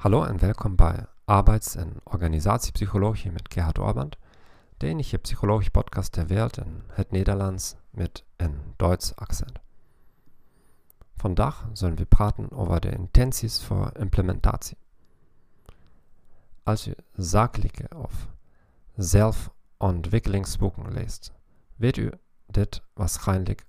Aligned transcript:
Hallo 0.00 0.24
en 0.24 0.38
welkom 0.38 0.76
bij 0.76 1.06
Arbeids- 1.24 1.74
en 1.74 1.96
Organisatiepsychologie 2.04 3.32
met 3.32 3.52
Gerhard 3.52 3.78
Orband, 3.78 4.16
de 4.76 4.86
enige 4.86 5.18
psychologische 5.18 5.70
podcast 5.70 6.12
ter 6.12 6.26
wereld 6.26 6.56
in 6.56 6.82
het 6.88 7.10
Nederlands 7.10 7.74
met 7.90 8.24
een 8.36 8.60
Duits 8.76 9.16
accent. 9.16 9.58
Vandaag 11.16 11.68
zullen 11.72 11.96
we 11.96 12.04
praten 12.04 12.50
over 12.50 12.80
de 12.80 12.90
intenties 12.90 13.62
voor 13.62 13.90
implementatie. 13.98 14.76
Als 16.62 16.86
u 16.86 16.94
zakelijke 17.12 17.88
of 17.96 18.28
zelfontwikkelingsboeken 18.96 20.92
leest, 20.92 21.32
weet 21.76 21.96
u 21.96 22.10
dit 22.46 22.82
waarschijnlijk 22.94 23.64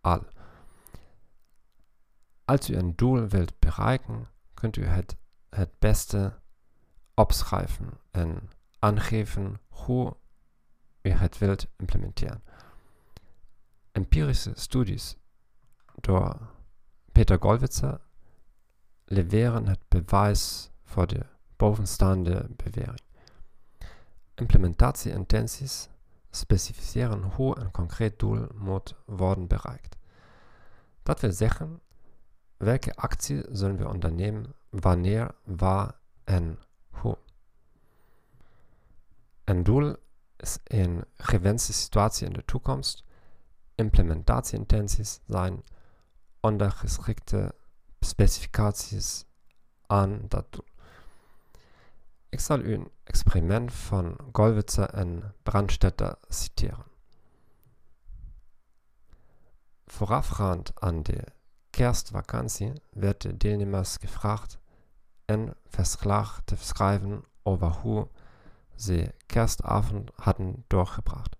al. 0.00 0.22
Als 2.44 2.70
u 2.70 2.74
een 2.74 2.92
doel 2.96 3.28
wilt 3.28 3.58
bereiken, 3.58 4.28
kunt 4.54 4.76
u 4.76 4.84
het 4.84 5.16
het 5.54 5.78
beste 5.78 6.38
opschrijven 7.14 8.00
en 8.10 8.50
aangeven 8.78 9.60
hoe 9.68 10.16
u 11.02 11.10
het 11.10 11.38
wilt 11.38 11.66
implementeren. 11.76 12.42
Empirische 13.92 14.52
studies 14.54 15.16
door 16.00 16.38
Peter 17.12 17.38
Gollwitzer 17.40 18.00
leveren 19.04 19.66
het 19.66 19.88
bewijs 19.88 20.70
voor 20.84 21.06
de 21.06 21.26
bovenstaande 21.56 22.50
bewering. 22.56 23.00
Implementatieintenties 24.34 25.88
specificeren 26.30 27.22
hoe 27.22 27.58
een 27.58 27.70
concreet 27.70 28.18
doel 28.18 28.46
moet 28.54 28.94
worden 29.06 29.46
bereikt. 29.46 29.96
Dat 31.02 31.20
wil 31.20 31.32
zeggen, 31.32 31.80
welke 32.56 32.94
actie 32.96 33.44
zullen 33.50 33.76
we 33.76 33.88
ondernemen 33.88 34.54
wanneer, 34.80 35.34
waar 35.44 35.98
en 36.24 36.58
hoe. 36.90 37.18
Een 39.44 39.62
doel 39.62 39.96
is 40.36 40.58
een 40.64 41.04
gewenste 41.14 41.72
situatie 41.72 42.26
in 42.26 42.32
de 42.32 42.44
toekomst. 42.44 43.04
Implementatieintenties 43.74 45.20
zijn 45.26 45.64
ondergeschikte 46.40 47.54
specificaties 48.00 49.24
aan 49.86 50.24
dat 50.28 50.52
doel. 50.52 50.66
Ik 52.28 52.40
zal 52.40 52.58
u 52.60 52.74
een 52.74 52.90
experiment 53.04 53.72
van 53.72 54.16
Gollwitzer 54.32 54.90
en 54.90 55.34
Brandstetter 55.42 56.16
citeren. 56.28 56.84
Voorafgaand 59.86 60.80
aan 60.80 61.02
de 61.02 61.24
kerstvakantie 61.70 62.72
werd 62.90 63.20
de 63.20 63.36
deelnemers 63.36 63.96
gevraagd 64.00 64.58
een 65.26 65.54
verslag 65.66 66.42
te 66.44 66.56
schrijven 66.56 67.24
over 67.42 67.68
hoe 67.68 68.08
ze 68.76 69.14
kerstavond 69.26 70.10
hadden 70.14 70.64
doorgebracht. 70.66 71.36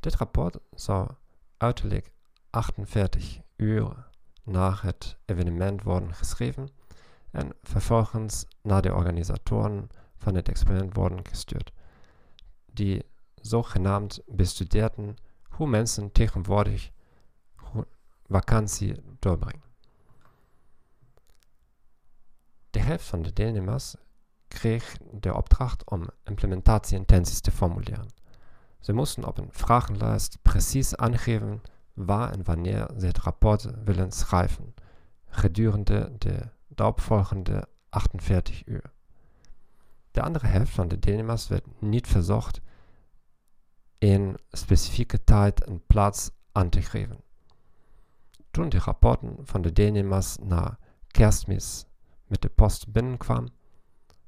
Dit 0.00 0.14
rapport 0.14 0.58
zou 0.74 1.08
uiterlijk 1.56 2.12
48 2.50 3.40
uur 3.56 4.08
na 4.44 4.76
het 4.80 5.16
evenement 5.24 5.82
worden 5.82 6.14
geschreven 6.14 6.68
en 7.30 7.52
vervolgens 7.62 8.46
naar 8.62 8.82
de 8.82 8.94
organisatoren 8.94 9.88
van 10.16 10.34
het 10.34 10.48
experiment 10.48 10.94
worden 10.94 11.26
gestuurd, 11.26 11.72
die 12.72 13.04
zogenaamd 13.34 14.20
bestudeerden 14.26 15.16
hoe 15.48 15.66
mensen 15.66 16.12
tegenwoordig 16.12 16.90
vakantie 18.28 18.94
doorbrengen. 19.18 19.69
Helft 22.90 23.04
van 23.04 23.22
de 23.22 23.32
deelnemers 23.32 23.94
kreeg 24.48 24.96
de 25.12 25.34
opdracht 25.34 25.90
om 25.90 26.08
implementatieintenties 26.24 27.40
te 27.40 27.50
formuleren. 27.50 28.06
Ze 28.80 28.92
moesten 28.92 29.24
op 29.24 29.38
een 29.38 29.48
vragenlijst 29.50 30.38
precies 30.42 30.96
aangeven 30.96 31.62
waar 31.92 32.32
en 32.32 32.44
wanneer 32.44 32.90
ze 32.98 33.06
het 33.06 33.18
rapport 33.18 33.84
willen 33.84 34.12
schrijven, 34.12 34.74
gedurende 35.26 36.12
de 36.18 36.48
daaropvolgende 36.68 37.68
48 37.88 38.66
uur. 38.66 38.92
De 40.10 40.22
andere 40.22 40.46
helft 40.46 40.72
van 40.72 40.88
de 40.88 40.98
deelnemers 40.98 41.48
werd 41.48 41.80
niet 41.80 42.06
verzocht 42.06 42.60
een 43.98 44.38
specifieke 44.50 45.24
tijd 45.24 45.64
en 45.64 45.86
plaats 45.86 46.30
aan 46.52 46.68
te 46.68 46.82
geven. 46.82 47.20
Toen 48.50 48.68
de 48.68 48.78
rapporten 48.78 49.36
van 49.42 49.62
de 49.62 49.72
deelnemers 49.72 50.36
na 50.38 50.78
kerstmis 51.06 51.84
met 52.30 52.42
de 52.42 52.48
post 52.48 52.92
binnenkwam, 52.92 53.48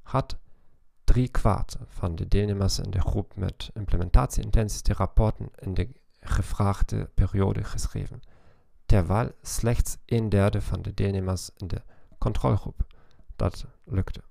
had 0.03 0.39
drie 1.05 1.29
kwart 1.29 1.77
van 1.87 2.15
de 2.15 2.29
deelnemers 2.29 2.79
in 2.79 2.91
de 2.91 3.01
groep 3.01 3.37
met 3.37 3.71
implementatieintenties 3.75 4.83
de 4.83 4.93
rapporten 4.93 5.51
in 5.59 5.75
de 5.75 5.89
gevraagde 6.21 7.11
periode 7.15 7.65
geschreven, 7.65 8.21
terwijl 8.87 9.31
slechts 9.43 9.97
een 10.07 10.29
derde 10.29 10.61
van 10.61 10.83
de 10.83 10.95
deelnemers 10.95 11.51
in 11.57 11.67
de 11.67 11.83
controlegroep 12.19 12.87
dat 13.37 13.67
lukte. 13.85 14.23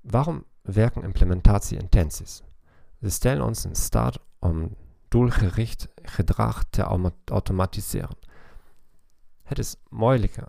Waarom 0.00 0.44
werken 0.62 1.02
implementatieintenties? 1.02 2.42
Ze 3.00 3.10
stellen 3.10 3.44
ons 3.44 3.64
in 3.64 3.74
staat 3.74 4.18
om 4.38 4.76
doelgericht 5.08 5.88
gedrag 6.02 6.64
te 6.70 6.82
automatiseren. 7.24 8.16
Het 9.42 9.58
is 9.58 9.76
moeilijker 9.88 10.48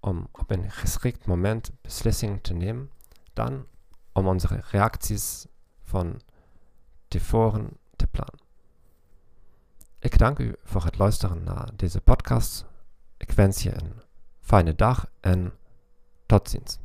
om 0.00 0.28
op 0.32 0.50
een 0.50 0.70
geschikt 0.70 1.26
moment 1.26 1.70
beslissingen 1.80 2.40
te 2.40 2.54
nemen 2.54 2.90
dan 3.32 3.66
om 4.12 4.26
onze 4.26 4.62
reacties 4.70 5.46
van 5.82 6.20
tevoren 7.08 7.78
te 7.96 8.06
plannen. 8.06 8.46
Ik 9.98 10.18
dank 10.18 10.38
u 10.38 10.54
voor 10.62 10.84
het 10.84 10.98
luisteren 10.98 11.44
naar 11.44 11.68
deze 11.76 12.00
podcast. 12.00 12.64
Ik 13.16 13.30
wens 13.30 13.62
je 13.62 13.74
een 13.74 14.02
fijne 14.40 14.74
dag 14.74 15.10
en 15.20 15.52
tot 16.26 16.48
ziens. 16.50 16.78